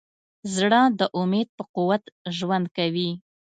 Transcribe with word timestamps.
زړه 0.55 0.81
د 0.99 1.01
امید 1.21 1.47
په 1.57 1.63
قوت 1.75 2.03
ژوند 2.37 2.65
کوي. 2.77 3.09